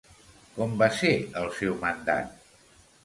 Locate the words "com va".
0.53-0.87